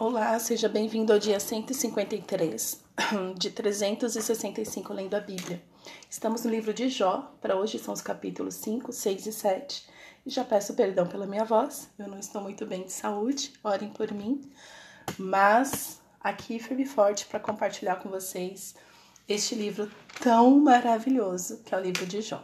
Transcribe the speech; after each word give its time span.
Olá, 0.00 0.38
seja 0.38 0.66
bem-vindo 0.66 1.12
ao 1.12 1.18
dia 1.18 1.38
153 1.38 2.82
de 3.36 3.50
365 3.50 4.94
lendo 4.94 5.12
a 5.12 5.20
Bíblia. 5.20 5.62
Estamos 6.08 6.42
no 6.42 6.50
livro 6.50 6.72
de 6.72 6.88
Jó, 6.88 7.30
para 7.38 7.54
hoje 7.54 7.78
são 7.78 7.92
os 7.92 8.00
capítulos 8.00 8.54
5, 8.54 8.94
6 8.94 9.26
e 9.26 9.30
7. 9.30 9.86
E 10.24 10.30
já 10.30 10.42
peço 10.42 10.72
perdão 10.72 11.06
pela 11.06 11.26
minha 11.26 11.44
voz, 11.44 11.90
eu 11.98 12.08
não 12.08 12.18
estou 12.18 12.40
muito 12.40 12.64
bem 12.64 12.84
de 12.84 12.92
saúde, 12.92 13.52
orem 13.62 13.90
por 13.90 14.10
mim. 14.10 14.50
Mas 15.18 16.00
aqui 16.18 16.58
firme 16.58 16.84
e 16.84 16.86
forte 16.86 17.26
para 17.26 17.38
compartilhar 17.38 17.96
com 17.96 18.08
vocês 18.08 18.74
este 19.28 19.54
livro 19.54 19.92
tão 20.22 20.60
maravilhoso 20.60 21.58
que 21.62 21.74
é 21.74 21.78
o 21.78 21.82
livro 21.82 22.06
de 22.06 22.22
Jó. 22.22 22.42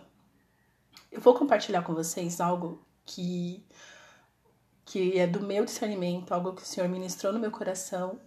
Eu 1.11 1.23
vou 1.23 1.33
compartilhar 1.33 1.81
com 1.81 1.95
vocês 1.95 2.39
algo 2.39 2.85
que 3.07 3.65
que 4.87 5.19
é 5.19 5.27
do 5.27 5.41
meu 5.41 5.65
discernimento, 5.65 6.33
algo 6.33 6.55
que 6.55 6.63
o 6.63 6.65
Senhor 6.65 6.89
ministrou 6.89 7.33
no 7.33 7.41
meu 7.41 7.51
coração 7.51 8.21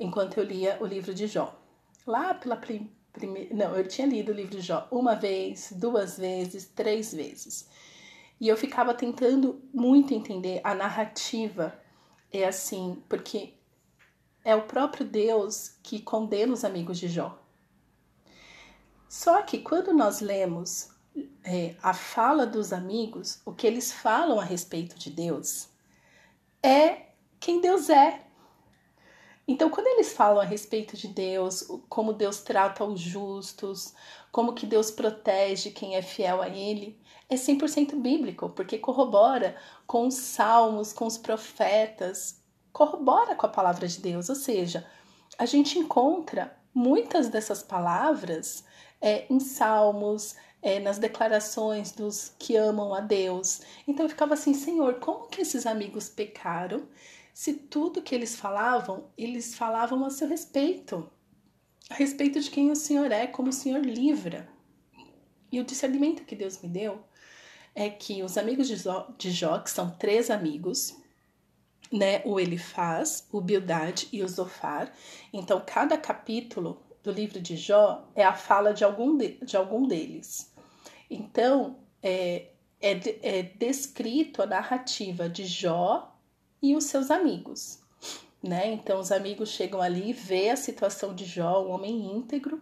enquanto 0.00 0.38
eu 0.38 0.44
lia 0.44 0.78
o 0.80 0.86
livro 0.86 1.12
de 1.12 1.26
Jó. 1.26 1.54
Lá 2.06 2.32
pela 2.34 2.56
primeira. 2.56 2.96
Não, 3.54 3.76
eu 3.76 3.86
tinha 3.86 4.06
lido 4.06 4.32
o 4.32 4.34
livro 4.34 4.56
de 4.56 4.62
Jó 4.62 4.88
uma 4.90 5.14
vez, 5.14 5.72
duas 5.76 6.16
vezes, 6.16 6.64
três 6.64 7.12
vezes. 7.12 7.68
E 8.40 8.48
eu 8.48 8.56
ficava 8.56 8.94
tentando 8.94 9.60
muito 9.72 10.14
entender 10.14 10.60
a 10.64 10.74
narrativa. 10.74 11.78
É 12.32 12.46
assim, 12.46 13.02
porque 13.08 13.54
é 14.44 14.54
o 14.54 14.62
próprio 14.62 15.04
Deus 15.04 15.76
que 15.82 16.00
condena 16.00 16.54
os 16.54 16.64
amigos 16.64 16.98
de 16.98 17.08
Jó. 17.08 17.38
Só 19.08 19.42
que 19.42 19.58
quando 19.58 19.92
nós 19.92 20.20
lemos 20.20 20.90
é, 21.44 21.74
a 21.82 21.92
fala 21.92 22.46
dos 22.46 22.72
amigos, 22.72 23.42
o 23.44 23.52
que 23.52 23.66
eles 23.66 23.92
falam 23.92 24.38
a 24.38 24.44
respeito 24.44 24.98
de 24.98 25.10
Deus, 25.10 25.68
é 26.62 27.08
quem 27.40 27.60
Deus 27.60 27.88
é. 27.88 28.20
Então, 29.46 29.70
quando 29.70 29.86
eles 29.86 30.12
falam 30.12 30.40
a 30.40 30.44
respeito 30.44 30.96
de 30.96 31.08
Deus, 31.08 31.66
como 31.88 32.12
Deus 32.12 32.40
trata 32.40 32.84
os 32.84 33.00
justos, 33.00 33.94
como 34.30 34.52
que 34.52 34.66
Deus 34.66 34.90
protege 34.90 35.70
quem 35.70 35.96
é 35.96 36.02
fiel 36.02 36.42
a 36.42 36.48
Ele, 36.48 37.00
é 37.30 37.34
100% 37.34 37.94
bíblico, 37.96 38.50
porque 38.50 38.78
corrobora 38.78 39.56
com 39.86 40.06
os 40.06 40.14
salmos, 40.14 40.92
com 40.92 41.06
os 41.06 41.16
profetas, 41.16 42.42
corrobora 42.72 43.34
com 43.34 43.46
a 43.46 43.50
palavra 43.50 43.88
de 43.88 44.00
Deus. 44.00 44.28
Ou 44.28 44.34
seja, 44.34 44.86
a 45.38 45.46
gente 45.46 45.78
encontra 45.78 46.54
muitas 46.74 47.28
dessas 47.28 47.62
palavras 47.62 48.64
é, 49.00 49.26
em 49.32 49.40
salmos, 49.40 50.36
é, 50.62 50.80
nas 50.80 50.98
declarações 50.98 51.92
dos 51.92 52.32
que 52.38 52.56
amam 52.56 52.94
a 52.94 53.00
Deus. 53.00 53.60
Então 53.86 54.04
eu 54.04 54.10
ficava 54.10 54.34
assim, 54.34 54.54
Senhor, 54.54 54.94
como 54.94 55.28
que 55.28 55.42
esses 55.42 55.66
amigos 55.66 56.08
pecaram 56.08 56.86
se 57.38 57.54
tudo 57.54 58.02
que 58.02 58.14
eles 58.14 58.34
falavam, 58.34 59.10
eles 59.16 59.54
falavam 59.54 60.04
a 60.04 60.10
seu 60.10 60.26
respeito, 60.26 61.08
a 61.88 61.94
respeito 61.94 62.40
de 62.40 62.50
quem 62.50 62.72
o 62.72 62.74
Senhor 62.74 63.12
é, 63.12 63.28
como 63.28 63.50
o 63.50 63.52
Senhor 63.52 63.80
livra. 63.80 64.48
E 65.52 65.60
o 65.60 65.64
discernimento 65.64 66.24
que 66.24 66.34
Deus 66.34 66.60
me 66.60 66.68
deu 66.68 67.00
é 67.76 67.88
que 67.88 68.24
os 68.24 68.36
amigos 68.36 68.66
de 68.66 68.74
Jó, 68.74 69.08
de 69.16 69.30
Jó 69.30 69.60
que 69.60 69.70
são 69.70 69.88
três 69.88 70.30
amigos, 70.30 70.96
né, 71.92 72.20
o 72.24 72.40
Elifaz, 72.40 73.24
o 73.30 73.40
Bildad 73.40 74.08
e 74.12 74.20
o 74.20 74.28
Zofar. 74.28 74.92
Então, 75.32 75.62
cada 75.64 75.96
capítulo 75.96 76.82
do 77.02 77.10
livro 77.10 77.40
de 77.40 77.56
Jó 77.56 78.04
é 78.14 78.24
a 78.24 78.34
fala 78.34 78.72
de 78.72 78.84
algum, 78.84 79.16
de, 79.16 79.38
de 79.42 79.56
algum 79.56 79.86
deles. 79.86 80.52
Então, 81.10 81.76
é, 82.02 82.48
é, 82.80 83.38
é 83.38 83.42
descrito 83.42 84.42
a 84.42 84.46
narrativa 84.46 85.28
de 85.28 85.44
Jó 85.44 86.14
e 86.62 86.76
os 86.76 86.84
seus 86.84 87.10
amigos. 87.10 87.80
Né? 88.42 88.72
Então, 88.72 89.00
os 89.00 89.10
amigos 89.10 89.50
chegam 89.50 89.80
ali 89.80 90.10
e 90.10 90.12
vê 90.12 90.50
a 90.50 90.56
situação 90.56 91.14
de 91.14 91.24
Jó, 91.24 91.64
um 91.64 91.70
homem 91.70 92.16
íntegro, 92.16 92.60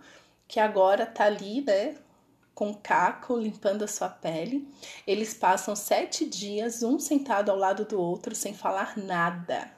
que 0.48 0.60
agora 0.60 1.04
está 1.04 1.24
ali, 1.24 1.60
né, 1.60 1.96
com 2.54 2.72
caco, 2.72 3.36
limpando 3.36 3.82
a 3.82 3.88
sua 3.88 4.08
pele. 4.08 4.66
Eles 5.06 5.34
passam 5.34 5.76
sete 5.76 6.24
dias, 6.24 6.82
um 6.82 6.98
sentado 6.98 7.50
ao 7.50 7.56
lado 7.56 7.84
do 7.84 8.00
outro, 8.00 8.34
sem 8.34 8.54
falar 8.54 8.96
nada. 8.96 9.75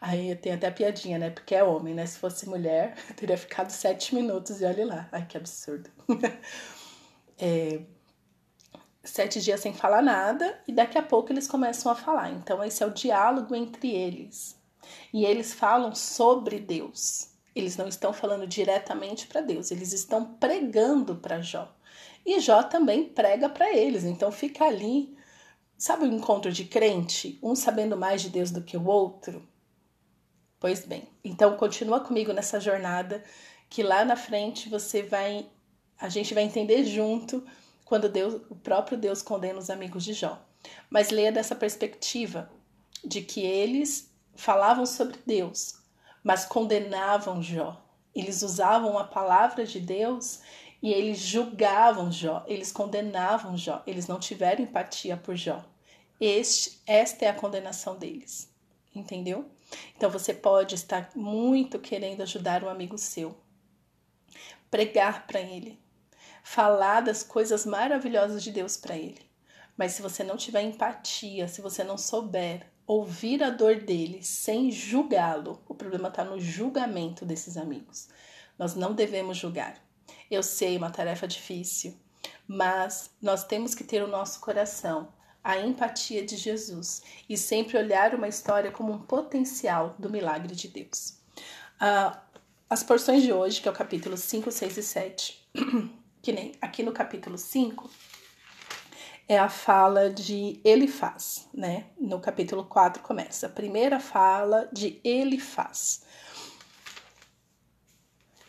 Aí 0.00 0.34
tem 0.36 0.52
até 0.52 0.70
piadinha, 0.70 1.18
né? 1.18 1.30
Porque 1.30 1.54
é 1.54 1.64
homem, 1.64 1.94
né? 1.94 2.06
Se 2.06 2.18
fosse 2.18 2.48
mulher, 2.48 2.94
teria 3.16 3.36
ficado 3.36 3.70
sete 3.70 4.14
minutos 4.14 4.60
e 4.60 4.64
olhe 4.64 4.84
lá. 4.84 5.08
Ai, 5.12 5.26
que 5.26 5.36
absurdo. 5.36 5.90
é, 7.38 7.80
sete 9.04 9.40
dias 9.40 9.60
sem 9.60 9.74
falar 9.74 10.02
nada 10.02 10.58
e 10.66 10.72
daqui 10.72 10.98
a 10.98 11.02
pouco 11.02 11.32
eles 11.32 11.46
começam 11.46 11.92
a 11.92 11.94
falar. 11.94 12.30
Então, 12.30 12.62
esse 12.64 12.82
é 12.82 12.86
o 12.86 12.90
diálogo 12.90 13.54
entre 13.54 13.90
eles. 13.90 14.58
E 15.12 15.24
eles 15.24 15.52
falam 15.52 15.94
sobre 15.94 16.58
Deus. 16.58 17.30
Eles 17.54 17.76
não 17.76 17.86
estão 17.86 18.12
falando 18.12 18.46
diretamente 18.46 19.26
para 19.26 19.40
Deus, 19.40 19.70
eles 19.70 19.92
estão 19.92 20.34
pregando 20.34 21.16
para 21.16 21.40
Jó. 21.40 21.72
E 22.26 22.40
Jó 22.40 22.62
também 22.62 23.04
prega 23.08 23.48
para 23.48 23.72
eles. 23.72 24.04
Então, 24.04 24.32
fica 24.32 24.64
ali, 24.64 25.16
sabe 25.76 26.04
o 26.04 26.12
encontro 26.12 26.50
de 26.50 26.64
crente? 26.64 27.38
Um 27.42 27.54
sabendo 27.54 27.96
mais 27.96 28.22
de 28.22 28.30
Deus 28.30 28.50
do 28.50 28.62
que 28.62 28.76
o 28.76 28.86
outro? 28.86 29.46
Pois 30.64 30.82
bem, 30.86 31.06
então 31.22 31.58
continua 31.58 32.00
comigo 32.00 32.32
nessa 32.32 32.58
jornada 32.58 33.22
que 33.68 33.82
lá 33.82 34.02
na 34.02 34.16
frente 34.16 34.66
você 34.70 35.02
vai 35.02 35.46
a 36.00 36.08
gente 36.08 36.32
vai 36.32 36.42
entender 36.42 36.84
junto 36.84 37.46
quando 37.84 38.08
Deus, 38.08 38.40
o 38.48 38.56
próprio 38.56 38.96
Deus 38.96 39.20
condena 39.20 39.58
os 39.58 39.68
amigos 39.68 40.02
de 40.02 40.14
Jó. 40.14 40.40
Mas 40.88 41.10
leia 41.10 41.30
dessa 41.30 41.54
perspectiva 41.54 42.50
de 43.04 43.20
que 43.20 43.42
eles 43.42 44.10
falavam 44.34 44.86
sobre 44.86 45.18
Deus, 45.26 45.74
mas 46.22 46.46
condenavam 46.46 47.42
Jó. 47.42 47.84
Eles 48.14 48.40
usavam 48.40 48.96
a 48.96 49.04
palavra 49.04 49.66
de 49.66 49.78
Deus 49.78 50.40
e 50.80 50.94
eles 50.94 51.18
julgavam 51.18 52.10
Jó, 52.10 52.42
eles 52.46 52.72
condenavam 52.72 53.54
Jó, 53.54 53.82
eles 53.86 54.06
não 54.06 54.18
tiveram 54.18 54.64
empatia 54.64 55.14
por 55.14 55.36
Jó. 55.36 55.62
Este, 56.18 56.80
esta 56.86 57.26
é 57.26 57.28
a 57.28 57.34
condenação 57.34 57.98
deles. 57.98 58.50
Entendeu? 58.94 59.44
Então 59.96 60.10
você 60.10 60.32
pode 60.32 60.74
estar 60.74 61.10
muito 61.14 61.78
querendo 61.78 62.22
ajudar 62.22 62.62
um 62.64 62.68
amigo 62.68 62.98
seu, 62.98 63.36
pregar 64.70 65.26
para 65.26 65.40
ele, 65.40 65.80
falar 66.42 67.00
das 67.00 67.22
coisas 67.22 67.64
maravilhosas 67.64 68.42
de 68.42 68.50
Deus 68.50 68.76
para 68.76 68.96
ele. 68.96 69.22
Mas 69.76 69.92
se 69.92 70.02
você 70.02 70.22
não 70.22 70.36
tiver 70.36 70.62
empatia, 70.62 71.48
se 71.48 71.60
você 71.60 71.82
não 71.82 71.98
souber 71.98 72.66
ouvir 72.86 73.42
a 73.42 73.50
dor 73.50 73.76
dele 73.76 74.22
sem 74.22 74.70
julgá-lo, 74.70 75.62
o 75.68 75.74
problema 75.74 76.08
está 76.08 76.24
no 76.24 76.38
julgamento 76.38 77.24
desses 77.24 77.56
amigos. 77.56 78.08
Nós 78.58 78.74
não 78.74 78.94
devemos 78.94 79.36
julgar. 79.36 79.82
Eu 80.30 80.42
sei, 80.42 80.76
uma 80.76 80.90
tarefa 80.90 81.26
difícil, 81.26 81.98
mas 82.46 83.10
nós 83.20 83.44
temos 83.44 83.74
que 83.74 83.84
ter 83.84 84.02
o 84.02 84.08
nosso 84.08 84.40
coração 84.40 85.12
a 85.44 85.58
empatia 85.58 86.24
de 86.24 86.36
Jesus 86.36 87.02
e 87.28 87.36
sempre 87.36 87.76
olhar 87.76 88.14
uma 88.14 88.26
história 88.26 88.72
como 88.72 88.90
um 88.90 88.98
potencial 88.98 89.94
do 89.98 90.08
milagre 90.08 90.54
de 90.56 90.68
Deus. 90.68 91.18
Uh, 91.76 92.16
as 92.68 92.82
porções 92.82 93.22
de 93.22 93.30
hoje, 93.30 93.60
que 93.60 93.68
é 93.68 93.70
o 93.70 93.74
capítulo 93.74 94.16
5, 94.16 94.50
6 94.50 94.76
e 94.78 94.82
7, 94.82 95.48
que 96.22 96.32
nem 96.32 96.52
aqui 96.62 96.82
no 96.82 96.92
capítulo 96.92 97.36
5, 97.36 97.90
é 99.28 99.38
a 99.38 99.48
fala 99.48 100.10
de 100.10 100.60
Elifaz, 100.64 101.48
né? 101.52 101.86
No 101.98 102.20
capítulo 102.20 102.64
4 102.64 103.02
começa. 103.02 103.46
A 103.46 103.50
primeira 103.50 104.00
fala 104.00 104.68
de 104.72 105.00
Elifaz. 105.04 106.04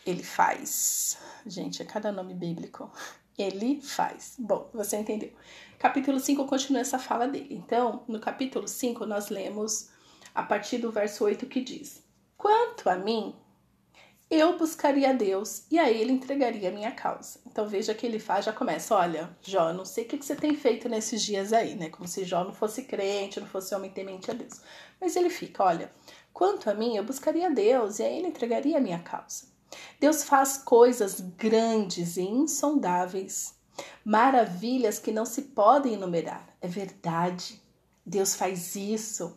Ele 0.04 0.22
faz. 0.22 1.18
Gente, 1.46 1.82
é 1.82 1.84
cada 1.84 2.12
nome 2.12 2.34
bíblico. 2.34 2.90
Ele 3.38 3.80
faz. 3.80 4.34
Bom, 4.38 4.70
você 4.72 4.96
entendeu. 4.96 5.32
Capítulo 5.78 6.18
5 6.18 6.46
continua 6.46 6.80
essa 6.80 6.98
fala 6.98 7.28
dele. 7.28 7.48
Então, 7.50 8.02
no 8.08 8.18
capítulo 8.18 8.66
5, 8.66 9.04
nós 9.04 9.28
lemos 9.28 9.90
a 10.34 10.42
partir 10.42 10.78
do 10.78 10.90
verso 10.90 11.24
8 11.24 11.46
que 11.46 11.60
diz: 11.60 12.02
Quanto 12.36 12.88
a 12.88 12.96
mim, 12.96 13.34
eu 14.30 14.58
buscaria 14.58 15.10
a 15.10 15.12
Deus 15.12 15.64
e 15.70 15.78
a 15.78 15.88
ele 15.88 16.12
entregaria 16.12 16.68
a 16.68 16.72
minha 16.72 16.90
causa. 16.90 17.38
Então 17.46 17.66
veja 17.68 17.94
que 17.94 18.04
ele 18.04 18.18
faz, 18.18 18.44
já 18.44 18.52
começa, 18.52 18.94
olha, 18.94 19.30
Jó, 19.40 19.72
não 19.72 19.84
sei 19.84 20.04
o 20.04 20.08
que 20.08 20.16
você 20.16 20.34
tem 20.34 20.56
feito 20.56 20.88
nesses 20.88 21.22
dias 21.22 21.52
aí, 21.52 21.76
né? 21.76 21.90
Como 21.90 22.08
se 22.08 22.24
Jó 22.24 22.42
não 22.42 22.52
fosse 22.52 22.82
crente, 22.82 23.38
não 23.38 23.46
fosse 23.46 23.74
homem 23.74 23.90
temente 23.90 24.30
a 24.30 24.34
Deus. 24.34 24.60
Mas 25.00 25.14
ele 25.14 25.30
fica, 25.30 25.62
olha, 25.62 25.92
quanto 26.32 26.68
a 26.68 26.74
mim, 26.74 26.96
eu 26.96 27.04
buscaria 27.04 27.46
a 27.46 27.50
Deus 27.50 28.00
e 28.00 28.02
a 28.02 28.10
ele 28.10 28.26
entregaria 28.26 28.78
a 28.78 28.80
minha 28.80 28.98
causa. 28.98 29.55
Deus 29.98 30.24
faz 30.24 30.58
coisas 30.58 31.20
grandes 31.20 32.16
e 32.16 32.22
insondáveis, 32.22 33.54
maravilhas 34.04 34.98
que 34.98 35.10
não 35.10 35.24
se 35.24 35.42
podem 35.42 35.94
enumerar. 35.94 36.46
É 36.60 36.68
verdade. 36.68 37.62
Deus 38.04 38.34
faz 38.34 38.76
isso. 38.76 39.36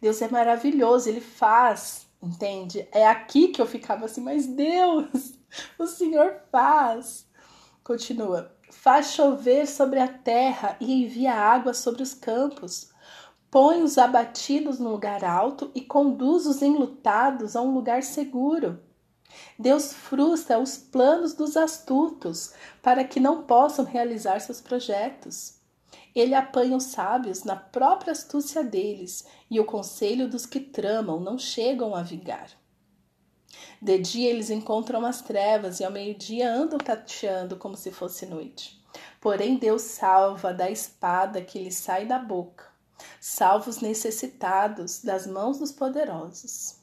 Deus 0.00 0.20
é 0.20 0.28
maravilhoso, 0.28 1.08
ele 1.08 1.20
faz, 1.20 2.06
entende? 2.22 2.86
É 2.92 3.06
aqui 3.06 3.48
que 3.48 3.60
eu 3.60 3.66
ficava 3.66 4.04
assim, 4.04 4.20
mas 4.20 4.46
Deus, 4.46 5.34
o 5.78 5.86
Senhor 5.86 6.36
faz. 6.52 7.26
Continua. 7.82 8.54
Faz 8.70 9.12
chover 9.12 9.66
sobre 9.66 9.98
a 9.98 10.08
terra 10.08 10.76
e 10.80 11.04
envia 11.04 11.34
água 11.34 11.72
sobre 11.72 12.02
os 12.02 12.12
campos. 12.12 12.90
põe 13.50 13.82
os 13.82 13.96
abatidos 13.96 14.78
no 14.78 14.90
lugar 14.90 15.24
alto 15.24 15.70
e 15.74 15.80
conduz 15.80 16.46
os 16.46 16.60
enlutados 16.60 17.56
a 17.56 17.62
um 17.62 17.72
lugar 17.72 18.02
seguro. 18.02 18.78
Deus 19.58 19.92
frustra 19.92 20.58
os 20.58 20.76
planos 20.76 21.34
dos 21.34 21.56
astutos 21.56 22.52
para 22.82 23.04
que 23.04 23.20
não 23.20 23.42
possam 23.42 23.84
realizar 23.84 24.40
seus 24.40 24.60
projetos. 24.60 25.54
Ele 26.14 26.34
apanha 26.34 26.76
os 26.76 26.84
sábios 26.84 27.44
na 27.44 27.56
própria 27.56 28.12
astúcia 28.12 28.64
deles, 28.64 29.26
e 29.50 29.60
o 29.60 29.64
conselho 29.64 30.28
dos 30.28 30.46
que 30.46 30.60
tramam 30.60 31.20
não 31.20 31.38
chegam 31.38 31.94
a 31.94 32.02
vingar. 32.02 32.50
De 33.80 33.98
dia 33.98 34.30
eles 34.30 34.50
encontram 34.50 35.04
as 35.04 35.20
trevas 35.20 35.80
e 35.80 35.84
ao 35.84 35.92
meio-dia 35.92 36.50
andam 36.50 36.78
tateando 36.78 37.56
como 37.56 37.76
se 37.76 37.90
fosse 37.90 38.24
noite. 38.26 38.82
Porém, 39.20 39.56
Deus 39.56 39.82
salva 39.82 40.54
da 40.54 40.70
espada 40.70 41.42
que 41.42 41.58
lhe 41.58 41.70
sai 41.70 42.06
da 42.06 42.18
boca, 42.18 42.64
salva 43.20 43.68
os 43.68 43.80
necessitados 43.80 45.02
das 45.02 45.26
mãos 45.26 45.58
dos 45.58 45.72
poderosos. 45.72 46.76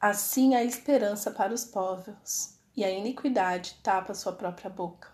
Assim 0.00 0.54
há 0.54 0.62
esperança 0.62 1.28
para 1.28 1.52
os 1.52 1.64
povos, 1.64 2.56
e 2.76 2.84
a 2.84 2.90
iniquidade 2.90 3.80
tapa 3.82 4.14
sua 4.14 4.32
própria 4.32 4.70
boca. 4.70 5.12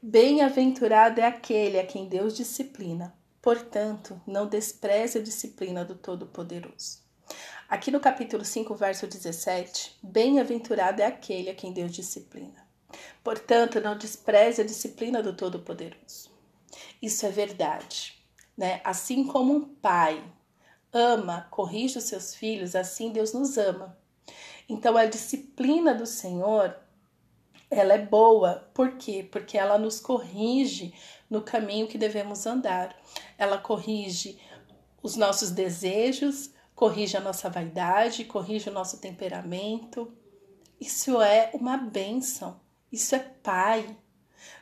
Bem-aventurado 0.00 1.20
é 1.20 1.26
aquele 1.26 1.80
a 1.80 1.84
quem 1.84 2.08
Deus 2.08 2.36
disciplina, 2.36 3.12
portanto, 3.42 4.20
não 4.24 4.46
despreze 4.46 5.18
a 5.18 5.22
disciplina 5.22 5.84
do 5.84 5.96
Todo-Poderoso. 5.96 7.02
Aqui 7.68 7.90
no 7.90 7.98
capítulo 7.98 8.44
5, 8.44 8.72
verso 8.76 9.08
17, 9.08 9.98
bem-aventurado 10.00 11.02
é 11.02 11.06
aquele 11.06 11.50
a 11.50 11.54
quem 11.54 11.72
Deus 11.72 11.90
disciplina. 11.90 12.64
Portanto, 13.24 13.80
não 13.80 13.98
despreze 13.98 14.62
a 14.62 14.64
disciplina 14.64 15.20
do 15.20 15.34
Todo-Poderoso. 15.34 16.30
Isso 17.02 17.26
é 17.26 17.30
verdade, 17.30 18.24
né? 18.56 18.80
Assim 18.84 19.26
como 19.26 19.52
um 19.52 19.64
pai 19.64 20.22
ama, 20.94 21.46
corrige 21.50 21.98
os 21.98 22.04
seus 22.04 22.34
filhos, 22.34 22.76
assim 22.76 23.10
Deus 23.10 23.32
nos 23.32 23.58
ama. 23.58 23.98
Então 24.68 24.96
a 24.96 25.04
disciplina 25.04 25.92
do 25.92 26.06
Senhor, 26.06 26.74
ela 27.68 27.94
é 27.94 27.98
boa. 27.98 28.70
Por 28.72 28.96
quê? 28.96 29.28
Porque 29.30 29.58
ela 29.58 29.76
nos 29.76 30.00
corrige 30.00 30.94
no 31.28 31.42
caminho 31.42 31.88
que 31.88 31.98
devemos 31.98 32.46
andar. 32.46 32.96
Ela 33.36 33.58
corrige 33.58 34.38
os 35.02 35.16
nossos 35.16 35.50
desejos, 35.50 36.50
corrige 36.74 37.16
a 37.16 37.20
nossa 37.20 37.50
vaidade, 37.50 38.24
corrige 38.24 38.70
o 38.70 38.72
nosso 38.72 39.00
temperamento. 39.00 40.12
Isso 40.80 41.20
é 41.20 41.50
uma 41.52 41.76
bênção. 41.76 42.60
Isso 42.90 43.14
é 43.14 43.18
pai. 43.18 43.96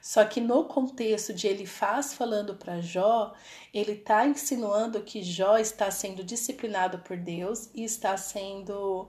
Só 0.00 0.24
que 0.24 0.40
no 0.40 0.64
contexto 0.64 1.32
de 1.32 1.46
ele 1.46 1.66
faz 1.66 2.14
falando 2.14 2.56
para 2.56 2.80
Jó, 2.80 3.34
ele 3.72 3.92
está 3.92 4.26
insinuando 4.26 5.02
que 5.02 5.22
Jó 5.22 5.58
está 5.58 5.90
sendo 5.90 6.24
disciplinado 6.24 6.98
por 6.98 7.16
Deus 7.16 7.70
e 7.74 7.84
está 7.84 8.16
sendo 8.16 9.08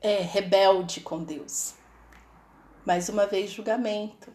é, 0.00 0.20
rebelde 0.20 1.00
com 1.00 1.22
Deus. 1.22 1.74
Mais 2.84 3.08
uma 3.08 3.26
vez, 3.26 3.50
julgamento. 3.50 4.32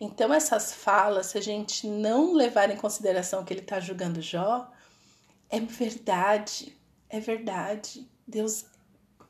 Então, 0.00 0.32
essas 0.32 0.72
falas, 0.72 1.26
se 1.26 1.38
a 1.38 1.40
gente 1.40 1.86
não 1.86 2.32
levar 2.32 2.70
em 2.70 2.76
consideração 2.76 3.44
que 3.44 3.52
ele 3.52 3.60
está 3.60 3.78
julgando 3.78 4.20
Jó, 4.20 4.70
é 5.50 5.60
verdade, 5.60 6.76
é 7.08 7.20
verdade. 7.20 8.08
Deus, 8.26 8.66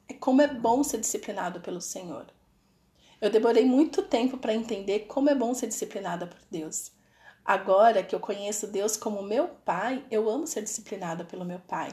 é 0.09 0.15
como 0.15 0.43
é 0.43 0.49
bom 0.49 0.83
ser 0.83 0.99
disciplinado 0.99 1.61
pelo 1.61 1.81
Senhor. 1.81 2.27
Eu 3.21 3.31
demorei 3.31 3.65
muito 3.65 4.03
tempo 4.03 4.39
para 4.39 4.55
entender 4.55 5.01
como 5.01 5.29
é 5.29 5.35
bom 5.35 5.53
ser 5.53 5.67
disciplinada 5.67 6.25
por 6.25 6.39
Deus. 6.49 6.93
Agora 7.45 8.01
que 8.05 8.15
eu 8.15 8.21
conheço 8.21 8.69
Deus 8.69 8.97
como 8.97 9.23
meu 9.23 9.49
pai, 9.49 10.05
eu 10.09 10.31
amo 10.31 10.47
ser 10.47 10.63
disciplinada 10.63 11.25
pelo 11.25 11.45
meu 11.45 11.59
pai. 11.59 11.91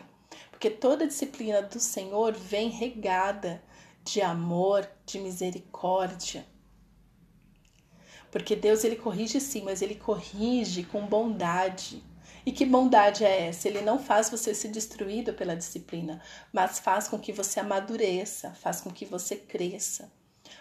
Porque 0.51 0.69
toda 0.69 1.07
disciplina 1.07 1.63
do 1.63 1.79
Senhor 1.79 2.33
vem 2.33 2.69
regada 2.69 3.63
de 4.03 4.21
amor, 4.21 4.87
de 5.03 5.19
misericórdia. 5.19 6.45
Porque 8.29 8.55
Deus 8.55 8.83
ele 8.83 8.95
corrige 8.95 9.39
sim, 9.39 9.63
mas 9.63 9.81
ele 9.81 9.95
corrige 9.95 10.83
com 10.83 11.07
bondade. 11.07 12.03
E 12.45 12.51
que 12.51 12.65
bondade 12.67 13.25
é 13.25 13.47
essa? 13.47 13.67
Ele 13.67 13.81
não 13.81 13.97
faz 13.97 14.29
você 14.29 14.53
ser 14.53 14.67
destruído 14.67 15.33
pela 15.33 15.55
disciplina, 15.55 16.21
mas 16.53 16.77
faz 16.77 17.07
com 17.07 17.17
que 17.17 17.33
você 17.33 17.59
amadureça, 17.59 18.51
faz 18.51 18.79
com 18.79 18.91
que 18.91 19.05
você 19.05 19.35
cresça 19.35 20.11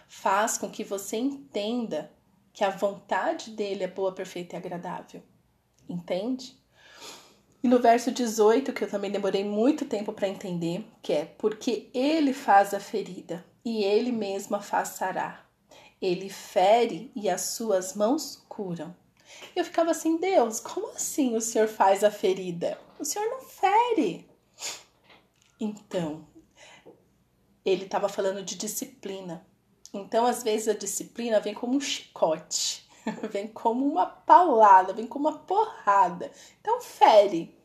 faz 0.09 0.59
com 0.59 0.71
que 0.71 0.85
você 0.85 1.17
entenda 1.17 2.11
que 2.53 2.65
a 2.65 2.71
vontade 2.71 3.51
dele 3.51 3.85
é 3.85 3.89
boa, 3.89 4.13
perfeita 4.13 4.55
e 4.55 4.59
agradável. 4.59 5.23
Entende? 5.89 6.57
E 7.63 7.69
no 7.69 7.81
verso 7.81 8.13
18, 8.13 8.73
que 8.73 8.85
eu 8.85 8.91
também 8.91 9.11
demorei 9.11 9.43
muito 9.43 9.87
tempo 9.87 10.13
para 10.13 10.29
entender, 10.29 10.87
que 11.03 11.13
é 11.13 11.25
porque 11.25 11.89
ele 11.95 12.33
faz 12.33 12.75
a 12.75 12.81
ferida 12.81 13.45
e 13.65 13.83
ele 13.83 14.13
mesmo 14.13 14.57
a. 14.57 15.45
Ele 16.01 16.29
fere 16.29 17.11
e 17.17 17.31
as 17.31 17.41
suas 17.41 17.95
mãos 17.95 18.45
curam. 18.49 18.95
Eu 19.57 19.65
ficava 19.65 19.91
assim, 19.91 20.19
Deus, 20.19 20.61
como 20.61 20.91
assim 20.91 21.35
o 21.35 21.41
Senhor 21.41 21.67
faz 21.67 22.05
a 22.05 22.11
ferida? 22.11 22.79
O 22.99 23.05
Senhor 23.05 23.27
não 23.31 23.41
fere. 23.41 24.29
Então, 25.59 26.27
ele 27.65 27.85
estava 27.85 28.09
falando 28.09 28.43
de 28.43 28.57
disciplina. 28.57 29.47
Então, 29.99 30.27
às 30.27 30.43
vezes, 30.43 30.69
a 30.69 30.75
disciplina 30.75 31.41
vem 31.41 31.55
como 31.55 31.77
um 31.77 31.81
chicote, 31.81 32.89
vem 33.31 33.47
como 33.49 33.87
uma 33.87 34.07
paulada, 34.07 34.93
vem 34.93 35.07
como 35.07 35.29
uma 35.29 35.39
porrada. 35.39 36.31
Então, 36.61 36.81
fere. 36.81 37.57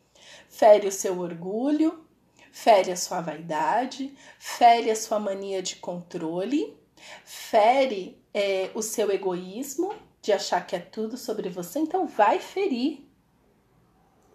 Fere 0.48 0.88
o 0.88 0.92
seu 0.92 1.20
orgulho, 1.20 2.06
fere 2.52 2.92
a 2.92 2.96
sua 2.96 3.22
vaidade, 3.22 4.14
fere 4.38 4.92
a 4.92 4.96
sua 4.96 5.20
mania 5.20 5.62
de 5.62 5.78
controle, 5.78 6.78
fere 7.24 8.22
é, 8.34 8.70
o 8.76 8.82
seu 8.82 9.12
egoísmo 9.12 9.94
de 10.22 10.32
achar 10.32 10.66
que 10.66 10.76
é 10.76 10.80
tudo 10.80 11.18
sobre 11.18 11.50
você. 11.50 11.80
Então, 11.80 12.06
vai 12.06 12.40
ferir. 12.40 13.08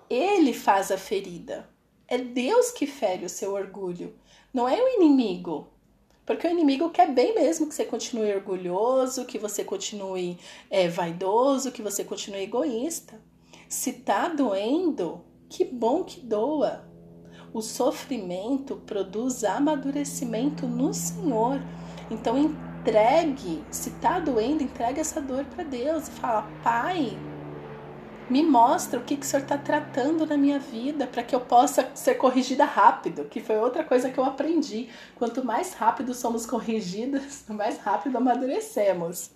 Ele 0.08 0.52
faz 0.52 0.90
a 0.90 0.98
ferida. 0.98 1.68
É 2.08 2.18
Deus 2.18 2.70
que 2.70 2.86
fere 2.86 3.24
o 3.24 3.30
seu 3.30 3.54
orgulho, 3.54 4.18
não 4.52 4.68
é 4.68 4.80
o 4.80 4.88
inimigo. 4.88 5.73
Porque 6.26 6.46
o 6.46 6.50
inimigo 6.50 6.90
quer 6.90 7.12
bem 7.12 7.34
mesmo 7.34 7.68
que 7.68 7.74
você 7.74 7.84
continue 7.84 8.34
orgulhoso, 8.34 9.26
que 9.26 9.38
você 9.38 9.62
continue 9.62 10.38
é, 10.70 10.88
vaidoso, 10.88 11.70
que 11.70 11.82
você 11.82 12.02
continue 12.02 12.42
egoísta. 12.42 13.20
Se 13.68 13.92
tá 13.92 14.28
doendo, 14.28 15.22
que 15.48 15.64
bom 15.64 16.02
que 16.02 16.20
doa. 16.20 16.88
O 17.52 17.60
sofrimento 17.60 18.76
produz 18.86 19.44
amadurecimento 19.44 20.66
no 20.66 20.94
Senhor. 20.94 21.60
Então 22.10 22.38
entregue, 22.38 23.62
se 23.70 23.90
tá 23.92 24.18
doendo, 24.18 24.62
entregue 24.62 25.00
essa 25.00 25.20
dor 25.20 25.44
para 25.44 25.62
Deus 25.62 26.08
e 26.08 26.10
fala: 26.12 26.48
Pai, 26.62 27.16
me 28.28 28.42
mostra 28.42 28.98
o 28.98 29.04
que, 29.04 29.16
que 29.16 29.24
o 29.24 29.28
Senhor 29.28 29.42
está 29.42 29.58
tratando 29.58 30.26
na 30.26 30.36
minha 30.36 30.58
vida 30.58 31.06
para 31.06 31.22
que 31.22 31.34
eu 31.34 31.40
possa 31.40 31.90
ser 31.94 32.14
corrigida 32.14 32.64
rápido, 32.64 33.26
que 33.26 33.40
foi 33.40 33.56
outra 33.56 33.84
coisa 33.84 34.10
que 34.10 34.18
eu 34.18 34.24
aprendi. 34.24 34.88
Quanto 35.14 35.44
mais 35.44 35.74
rápido 35.74 36.14
somos 36.14 36.46
corrigidas, 36.46 37.44
mais 37.48 37.78
rápido 37.78 38.16
amadurecemos. 38.16 39.30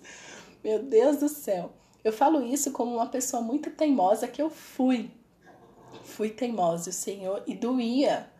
Meu 0.63 0.81
Deus 0.81 1.17
do 1.17 1.29
céu. 1.29 1.71
Eu 2.03 2.11
falo 2.11 2.43
isso 2.43 2.71
como 2.71 2.95
uma 2.95 3.07
pessoa 3.07 3.41
muito 3.41 3.69
teimosa 3.69 4.27
que 4.27 4.41
eu 4.41 4.49
fui. 4.49 5.11
Fui 6.03 6.29
teimosa, 6.29 6.89
o 6.89 6.93
Senhor, 6.93 7.43
e 7.45 7.53
doía. 7.53 8.31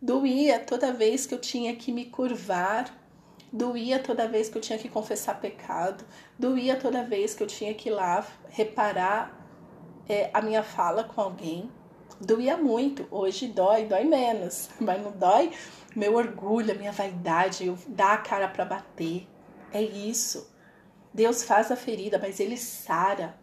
Doía 0.00 0.60
toda 0.60 0.92
vez 0.92 1.26
que 1.26 1.34
eu 1.34 1.40
tinha 1.40 1.74
que 1.74 1.90
me 1.90 2.04
curvar 2.04 2.96
doía 3.52 3.98
toda 3.98 4.28
vez 4.28 4.48
que 4.48 4.58
eu 4.58 4.62
tinha 4.62 4.78
que 4.78 4.90
confessar 4.90 5.40
pecado, 5.40 6.04
doía 6.38 6.76
toda 6.76 7.02
vez 7.02 7.34
que 7.34 7.42
eu 7.42 7.46
tinha 7.46 7.72
que 7.72 7.88
ir 7.88 7.92
lá 7.92 8.26
reparar 8.50 9.37
é, 10.08 10.30
a 10.32 10.40
minha 10.40 10.62
fala 10.62 11.04
com 11.04 11.20
alguém 11.20 11.70
doía 12.20 12.56
muito. 12.56 13.06
Hoje 13.10 13.48
dói, 13.48 13.86
dói 13.86 14.04
menos, 14.04 14.68
mas 14.80 15.02
não 15.02 15.12
dói 15.12 15.52
meu 15.94 16.14
orgulho, 16.14 16.72
a 16.72 16.74
minha 16.74 16.92
vaidade, 16.92 17.66
eu 17.66 17.78
dar 17.88 18.14
a 18.14 18.18
cara 18.18 18.48
para 18.48 18.64
bater. 18.64 19.26
É 19.72 19.82
isso. 19.82 20.50
Deus 21.12 21.42
faz 21.42 21.70
a 21.70 21.76
ferida, 21.76 22.18
mas 22.18 22.38
ele 22.40 22.56
sara. 22.56 23.38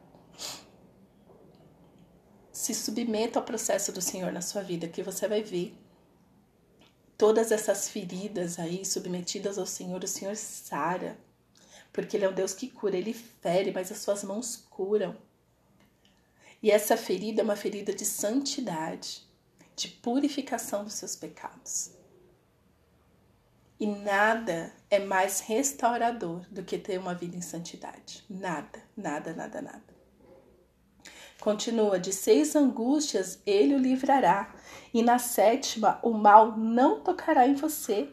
Se 2.52 2.74
submeta 2.74 3.40
ao 3.40 3.46
processo 3.46 3.92
do 3.92 4.02
Senhor 4.02 4.32
na 4.32 4.42
sua 4.42 4.62
vida, 4.62 4.88
que 4.88 5.04
você 5.04 5.28
vai 5.28 5.44
ver 5.44 5.78
todas 7.18 7.52
essas 7.52 7.90
feridas 7.90 8.60
aí 8.60 8.86
submetidas 8.86 9.58
ao 9.58 9.66
Senhor, 9.66 10.04
o 10.04 10.08
Senhor 10.08 10.36
sara. 10.36 11.18
Porque 11.92 12.18
Ele 12.18 12.26
é 12.26 12.30
um 12.30 12.34
Deus 12.34 12.54
que 12.54 12.70
cura, 12.70 12.98
Ele 12.98 13.14
fere, 13.14 13.72
mas 13.72 13.92
as 13.92 14.00
suas 14.00 14.24
mãos 14.24 14.56
curam. 14.70 15.16
E 16.66 16.72
essa 16.72 16.98
ferida 16.98 17.42
é 17.42 17.44
uma 17.44 17.56
ferida 17.56 17.94
de 17.94 18.04
santidade, 18.04 19.22
de 19.76 19.88
purificação 19.88 20.84
dos 20.84 20.96
seus 20.96 21.16
pecados. 21.16 21.92
E 23.80 23.86
nada 23.86 24.74
é 24.90 24.98
mais 24.98 25.42
restaurador 25.42 26.42
do 26.50 26.64
que 26.64 26.80
ter 26.80 26.98
uma 26.98 27.14
vida 27.14 27.38
em 27.38 27.42
santidade. 27.42 28.26
Nada, 28.28 28.82
nada, 28.98 29.32
nada, 29.32 29.62
nada. 29.62 29.94
Continua: 31.40 32.00
de 32.00 32.12
seis 32.12 32.56
angústias 32.56 33.40
ele 33.46 33.76
o 33.76 33.78
livrará, 33.78 34.52
e 34.92 35.04
na 35.04 35.20
sétima 35.20 36.00
o 36.02 36.14
mal 36.14 36.58
não 36.58 37.00
tocará 37.00 37.48
em 37.48 37.54
você. 37.54 38.10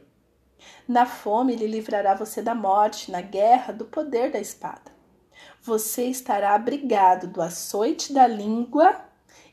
Na 0.87 1.07
fome 1.07 1.55
ele 1.55 1.67
livrará 1.67 2.15
você 2.15 2.43
da 2.43 2.55
morte, 2.55 3.11
na 3.11 3.23
guerra 3.23 3.73
do 3.73 3.87
poder 3.87 4.31
da 4.31 4.39
espada. 4.39 4.93
Você 5.65 6.07
estará 6.07 6.57
abrigado 6.57 7.29
do 7.29 7.41
açoite 7.41 8.13
da 8.13 8.27
língua, 8.27 9.01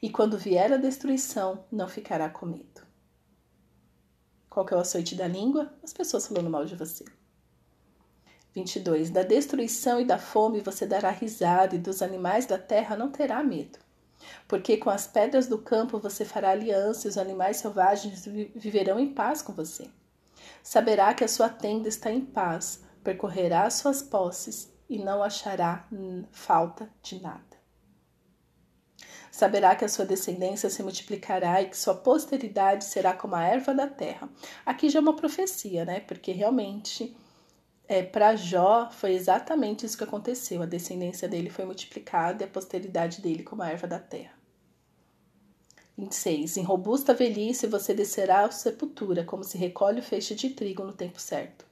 e 0.02 0.10
quando 0.10 0.40
vier 0.40 0.74
a 0.74 0.78
destruição, 0.78 1.64
não 1.72 1.88
ficará 1.88 2.28
com 2.28 2.48
medo. 2.48 2.82
Qual 4.50 4.66
que 4.66 4.74
é 4.74 4.78
o 4.78 4.80
açoite 4.80 5.14
da 5.14 5.28
língua? 5.28 5.72
As 5.84 5.94
pessoas 5.94 6.26
falando 6.26 6.50
mal 6.50 6.66
de 6.66 6.76
você. 6.76 7.06
22. 8.56 9.12
Da 9.12 9.22
destruição 9.22 10.02
e 10.02 10.06
da 10.06 10.18
fome 10.18 10.62
você 10.62 10.88
dará 10.88 11.12
risada, 11.12 11.76
e 11.76 11.80
dos 11.80 12.02
animais 12.02 12.48
da 12.48 12.58
terra 12.58 12.98
não 12.98 13.12
terá 13.12 13.44
medo. 13.44 13.78
Porque 14.48 14.78
com 14.78 14.90
as 14.90 15.06
pedras 15.06 15.46
do 15.46 15.60
campo 15.60 16.00
você 16.00 16.26
fará 16.26 16.50
aliança, 16.50 17.06
e 17.06 17.10
os 17.12 17.20
animais 17.20 17.58
selvagens 17.58 18.26
viverão 18.56 19.00
em 19.00 19.14
paz 19.14 19.44
com 19.44 19.54
você. 19.54 19.88
Saberá 20.64 21.14
que 21.14 21.24
a 21.24 21.28
sua 21.28 21.50
tenda 21.50 21.88
está 21.88 22.12
em 22.12 22.26
paz, 22.26 22.84
percorrerá 23.04 23.68
as 23.68 23.76
suas 23.76 24.02
posses 24.02 24.79
e 24.90 24.98
não 24.98 25.22
achará 25.22 25.88
falta 26.32 26.90
de 27.04 27.22
nada. 27.22 27.60
Saberá 29.32 29.76
que 29.76 29.86
a 29.86 29.90
sua 29.90 30.06
descendência 30.06 30.70
se 30.70 30.82
multiplicará 30.82 31.62
e 31.62 31.70
que 31.70 31.78
sua 31.78 31.96
posteridade 31.96 32.84
será 32.84 33.14
como 33.14 33.36
a 33.36 33.44
erva 33.44 33.74
da 33.74 33.88
terra. 33.88 34.28
Aqui 34.66 34.90
já 34.90 35.00
é 35.00 35.02
uma 35.02 35.16
profecia, 35.16 35.86
né? 35.86 36.00
Porque 36.00 36.32
realmente 36.32 37.16
é, 37.88 38.04
para 38.04 38.36
Jó 38.36 38.90
foi 38.92 39.14
exatamente 39.14 39.86
isso 39.86 39.98
que 39.98 40.04
aconteceu. 40.04 40.62
A 40.62 40.66
descendência 40.66 41.28
dele 41.28 41.50
foi 41.50 41.64
multiplicada 41.64 42.44
e 42.44 42.46
a 42.46 42.50
posteridade 42.50 43.22
dele 43.22 43.44
como 43.44 43.62
a 43.62 43.70
erva 43.70 43.88
da 43.88 44.00
terra. 44.00 44.34
26. 45.98 46.58
Em 46.58 46.64
robusta 46.64 47.14
velhice 47.14 47.68
você 47.68 47.94
descerá 47.94 48.46
à 48.46 48.52
sepultura, 48.52 49.24
como 49.24 49.44
se 49.44 49.58
recolhe 49.58 50.00
o 50.00 50.04
feixe 50.04 50.34
de 50.34 50.50
trigo 50.50 50.84
no 50.84 50.94
tempo 50.94 51.20
certo. 51.20 51.69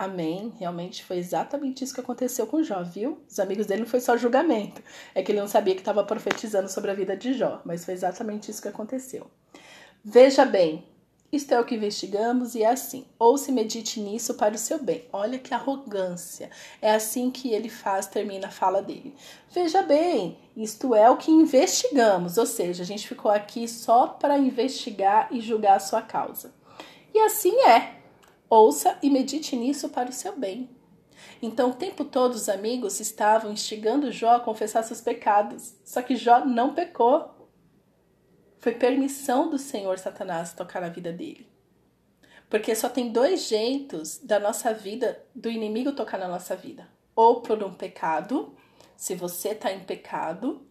Amém. 0.00 0.50
Realmente 0.58 1.04
foi 1.04 1.18
exatamente 1.18 1.84
isso 1.84 1.92
que 1.92 2.00
aconteceu 2.00 2.46
com 2.46 2.62
Jó, 2.62 2.82
viu? 2.82 3.22
Os 3.28 3.38
amigos 3.38 3.66
dele 3.66 3.82
não 3.82 3.86
foi 3.86 4.00
só 4.00 4.16
julgamento. 4.16 4.82
É 5.14 5.22
que 5.22 5.30
ele 5.30 5.38
não 5.38 5.46
sabia 5.46 5.74
que 5.74 5.82
estava 5.82 6.02
profetizando 6.02 6.70
sobre 6.70 6.90
a 6.90 6.94
vida 6.94 7.14
de 7.14 7.34
Jó, 7.34 7.60
mas 7.66 7.84
foi 7.84 7.92
exatamente 7.92 8.50
isso 8.50 8.62
que 8.62 8.68
aconteceu. 8.68 9.30
Veja 10.02 10.46
bem, 10.46 10.88
isto 11.30 11.52
é 11.52 11.60
o 11.60 11.66
que 11.66 11.74
investigamos 11.74 12.54
e 12.54 12.62
é 12.62 12.70
assim. 12.70 13.04
Ou 13.18 13.36
se 13.36 13.52
medite 13.52 14.00
nisso 14.00 14.32
para 14.38 14.54
o 14.54 14.58
seu 14.58 14.82
bem. 14.82 15.04
Olha 15.12 15.38
que 15.38 15.52
arrogância. 15.52 16.48
É 16.80 16.92
assim 16.92 17.30
que 17.30 17.52
ele 17.52 17.68
faz, 17.68 18.06
termina 18.06 18.46
a 18.46 18.50
fala 18.50 18.80
dele. 18.80 19.14
Veja 19.50 19.82
bem, 19.82 20.38
isto 20.56 20.94
é 20.94 21.10
o 21.10 21.18
que 21.18 21.30
investigamos. 21.30 22.38
Ou 22.38 22.46
seja, 22.46 22.82
a 22.82 22.86
gente 22.86 23.06
ficou 23.06 23.30
aqui 23.30 23.68
só 23.68 24.06
para 24.06 24.38
investigar 24.38 25.28
e 25.30 25.42
julgar 25.42 25.76
a 25.76 25.80
sua 25.80 26.00
causa. 26.00 26.54
E 27.12 27.18
assim 27.18 27.54
é. 27.64 27.99
Ouça 28.50 28.98
e 29.00 29.08
medite 29.08 29.54
nisso 29.54 29.88
para 29.90 30.10
o 30.10 30.12
seu 30.12 30.36
bem. 30.36 30.68
Então, 31.40 31.70
o 31.70 31.74
tempo 31.74 32.04
todo 32.04 32.34
os 32.34 32.48
amigos 32.48 32.98
estavam 32.98 33.52
instigando 33.52 34.10
Jó 34.10 34.34
a 34.34 34.40
confessar 34.40 34.82
seus 34.82 35.00
pecados. 35.00 35.76
Só 35.84 36.02
que 36.02 36.16
Jó 36.16 36.44
não 36.44 36.74
pecou. 36.74 37.48
Foi 38.58 38.72
permissão 38.72 39.48
do 39.48 39.56
Senhor 39.56 39.98
Satanás 40.00 40.52
tocar 40.52 40.80
na 40.80 40.88
vida 40.88 41.12
dele. 41.12 41.48
Porque 42.48 42.74
só 42.74 42.88
tem 42.88 43.12
dois 43.12 43.46
jeitos 43.46 44.18
da 44.18 44.40
nossa 44.40 44.74
vida, 44.74 45.24
do 45.32 45.48
inimigo 45.48 45.92
tocar 45.92 46.18
na 46.18 46.26
nossa 46.26 46.56
vida. 46.56 46.88
Ou 47.14 47.42
por 47.42 47.62
um 47.62 47.72
pecado, 47.72 48.56
se 48.96 49.14
você 49.14 49.50
está 49.50 49.72
em 49.72 49.84
pecado, 49.84 50.66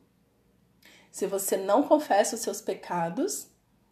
se 1.09 1.25
você 1.25 1.55
não 1.55 1.83
confessa 1.83 2.35
os 2.35 2.41
seus 2.41 2.59
pecados, 2.59 3.47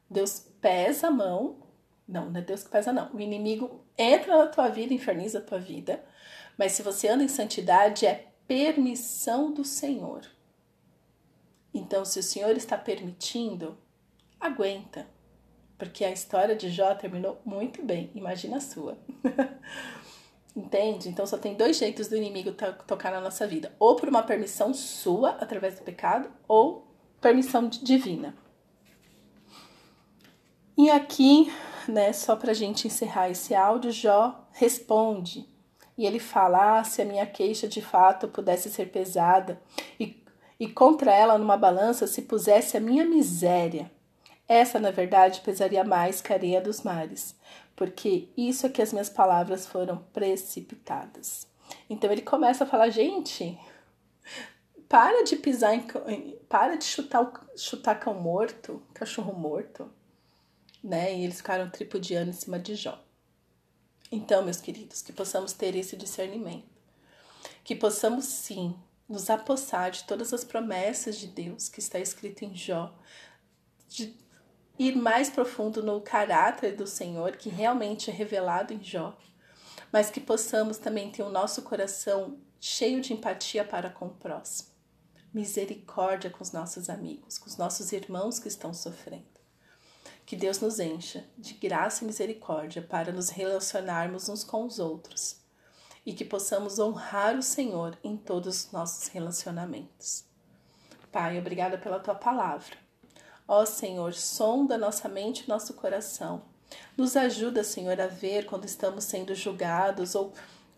Deus 0.09 0.39
pesa 0.59 1.07
a 1.07 1.11
mão. 1.11 1.66
Não, 2.07 2.29
não 2.29 2.39
é 2.39 2.43
Deus 2.43 2.63
que 2.63 2.69
pesa, 2.69 2.93
não. 2.93 3.13
O 3.13 3.19
inimigo 3.19 3.83
entra 3.97 4.37
na 4.37 4.47
tua 4.47 4.69
vida, 4.69 4.93
inferniza 4.93 5.39
a 5.39 5.41
tua 5.41 5.59
vida. 5.59 6.03
Mas 6.57 6.71
se 6.71 6.81
você 6.81 7.07
anda 7.07 7.23
em 7.23 7.27
santidade, 7.27 8.05
é 8.05 8.27
permissão 8.47 9.51
do 9.51 9.65
Senhor. 9.65 10.21
Então, 11.73 12.05
se 12.05 12.19
o 12.19 12.23
Senhor 12.23 12.55
está 12.55 12.77
permitindo, 12.77 13.77
aguenta, 14.39 15.05
porque 15.77 16.03
a 16.03 16.11
história 16.11 16.55
de 16.55 16.69
Jó 16.69 16.95
terminou 16.95 17.39
muito 17.45 17.83
bem, 17.83 18.09
imagina 18.15 18.57
a 18.57 18.61
sua. 18.61 18.97
Entende? 20.57 21.07
Então 21.07 21.23
só 21.23 21.37
tem 21.37 21.53
dois 21.53 21.77
jeitos 21.77 22.07
do 22.07 22.17
inimigo 22.17 22.51
tocar 22.87 23.11
na 23.11 23.21
nossa 23.21 23.45
vida: 23.45 23.75
ou 23.77 23.95
por 23.95 24.09
uma 24.09 24.23
permissão 24.23 24.73
sua, 24.73 25.31
através 25.31 25.75
do 25.75 25.83
pecado, 25.83 26.31
ou 26.47 26.87
permissão 27.21 27.69
divina. 27.69 28.35
E 30.75 30.89
aqui, 30.89 31.51
né, 31.91 32.13
só 32.13 32.35
pra 32.35 32.53
gente 32.53 32.87
encerrar 32.87 33.29
esse 33.29 33.53
áudio, 33.53 33.91
Jó 33.91 34.47
responde. 34.51 35.47
E 35.97 36.05
ele 36.05 36.19
fala: 36.19 36.79
ah, 36.79 36.83
se 36.83 37.01
a 37.01 37.05
minha 37.05 37.25
queixa 37.25 37.67
de 37.67 37.81
fato 37.81 38.27
pudesse 38.27 38.69
ser 38.69 38.91
pesada, 38.91 39.59
e, 39.99 40.23
e 40.59 40.67
contra 40.67 41.13
ela 41.13 41.37
numa 41.37 41.57
balança 41.57 42.05
se 42.05 42.21
pusesse 42.23 42.77
a 42.77 42.79
minha 42.79 43.05
miséria, 43.05 43.91
essa, 44.47 44.79
na 44.79 44.91
verdade, 44.91 45.41
pesaria 45.41 45.83
mais 45.83 46.21
que 46.21 46.31
a 46.31 46.35
areia 46.35 46.61
dos 46.61 46.81
mares, 46.81 47.35
porque 47.75 48.29
isso 48.37 48.65
é 48.65 48.69
que 48.69 48.81
as 48.81 48.93
minhas 48.93 49.09
palavras 49.09 49.65
foram 49.65 49.97
precipitadas. 50.13 51.47
Então 51.89 52.11
ele 52.11 52.21
começa 52.21 52.63
a 52.63 52.67
falar, 52.67 52.89
gente, 52.89 53.59
para 54.87 55.23
de 55.23 55.35
pisar 55.35 55.75
em, 55.75 56.37
para 56.47 56.77
de 56.77 56.85
chutar 56.85 57.29
chutar 57.57 57.99
cão 57.99 58.13
morto, 58.13 58.81
cachorro 58.93 59.33
morto, 59.33 59.91
né? 60.83 61.15
E 61.15 61.23
eles 61.23 61.37
ficaram 61.37 61.69
tripudiando 61.69 62.29
em 62.29 62.33
cima 62.33 62.59
de 62.59 62.75
Jó. 62.75 63.03
Então, 64.11 64.43
meus 64.43 64.57
queridos, 64.57 65.01
que 65.01 65.11
possamos 65.11 65.53
ter 65.53 65.75
esse 65.75 65.95
discernimento, 65.97 66.69
que 67.63 67.75
possamos 67.75 68.25
sim 68.25 68.75
nos 69.07 69.29
apossar 69.29 69.91
de 69.91 70.03
todas 70.03 70.33
as 70.33 70.43
promessas 70.43 71.17
de 71.17 71.27
Deus 71.27 71.69
que 71.69 71.79
está 71.79 71.99
escrito 71.99 72.43
em 72.43 72.55
Jó, 72.55 72.93
de 73.89 74.15
ir 74.77 74.95
mais 74.95 75.29
profundo 75.29 75.81
no 75.81 75.99
caráter 76.01 76.75
do 76.75 76.85
Senhor, 76.85 77.35
que 77.35 77.49
realmente 77.49 78.09
é 78.09 78.13
revelado 78.13 78.73
em 78.73 78.83
Jó, 78.83 79.17
mas 79.91 80.09
que 80.09 80.19
possamos 80.19 80.77
também 80.77 81.11
ter 81.11 81.23
o 81.23 81.29
nosso 81.29 81.61
coração 81.61 82.37
cheio 82.59 83.01
de 83.01 83.13
empatia 83.13 83.63
para 83.63 83.89
com 83.89 84.07
o 84.07 84.13
próximo. 84.13 84.69
Misericórdia 85.33 86.29
com 86.29 86.43
os 86.43 86.51
nossos 86.51 86.89
amigos, 86.89 87.37
com 87.37 87.47
os 87.47 87.57
nossos 87.57 87.91
irmãos 87.91 88.39
que 88.39 88.47
estão 88.47 88.73
sofrendo. 88.73 89.36
Que 90.27 90.35
Deus 90.35 90.59
nos 90.59 90.77
encha 90.77 91.23
de 91.37 91.53
graça 91.53 92.03
e 92.03 92.05
misericórdia 92.05 92.81
para 92.81 93.13
nos 93.13 93.29
relacionarmos 93.29 94.27
uns 94.27 94.43
com 94.43 94.65
os 94.65 94.77
outros 94.77 95.37
e 96.05 96.11
que 96.11 96.25
possamos 96.25 96.79
honrar 96.79 97.37
o 97.37 97.41
Senhor 97.41 97.97
em 98.03 98.17
todos 98.17 98.65
os 98.65 98.71
nossos 98.73 99.07
relacionamentos. 99.07 100.25
Pai, 101.13 101.39
obrigada 101.39 101.77
pela 101.77 101.97
tua 101.97 102.13
palavra. 102.13 102.75
Ó 103.47 103.65
Senhor, 103.65 104.13
sonda 104.13 104.77
nossa 104.77 105.07
mente 105.07 105.45
e 105.45 105.47
nosso 105.47 105.73
coração. 105.75 106.41
Nos 106.97 107.15
ajuda, 107.15 107.63
Senhor, 107.63 107.97
a 108.01 108.07
ver 108.07 108.47
quando 108.47 108.65
estamos 108.65 109.05
sendo 109.05 109.33
julgados 109.33 110.13
ou, 110.13 110.33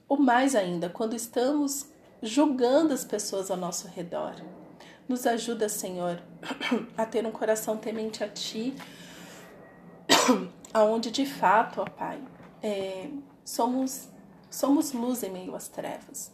ou 0.07 0.19
mais 0.19 0.53
ainda, 0.53 0.89
quando 0.89 1.15
estamos 1.15 1.87
julgando 2.21 2.93
as 2.93 3.03
pessoas 3.03 3.49
ao 3.49 3.57
nosso 3.57 3.87
redor. 3.87 4.35
Nos 5.07 5.25
ajuda, 5.25 5.67
Senhor, 5.67 6.21
a 6.95 7.03
ter 7.03 7.25
um 7.25 7.31
coração 7.31 7.77
temente 7.77 8.23
a 8.23 8.29
Ti, 8.29 8.75
aonde 10.73 11.11
de 11.11 11.25
fato, 11.25 11.81
ó 11.81 11.85
Pai, 11.85 12.23
é, 12.61 13.09
somos, 13.43 14.09
somos 14.49 14.91
luz 14.91 15.23
em 15.23 15.31
meio 15.31 15.55
às 15.55 15.67
trevas. 15.67 16.31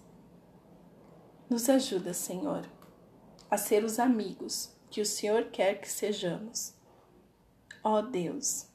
Nos 1.50 1.70
ajuda, 1.70 2.14
Senhor, 2.14 2.66
a 3.50 3.58
ser 3.58 3.84
os 3.84 4.00
amigos 4.00 4.76
que 4.90 5.02
o 5.02 5.06
Senhor 5.06 5.46
quer 5.46 5.80
que 5.80 5.90
sejamos. 5.90 6.74
Ó 7.84 8.02
Deus, 8.02 8.68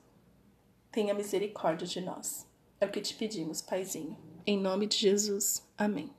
tenha 0.92 1.14
misericórdia 1.14 1.86
de 1.86 2.00
nós. 2.00 2.46
É 2.80 2.86
o 2.86 2.90
que 2.90 3.00
te 3.00 3.14
pedimos, 3.14 3.60
Paizinho. 3.60 4.16
Em 4.46 4.58
nome 4.58 4.86
de 4.86 4.96
Jesus. 4.96 5.66
Amém. 5.76 6.10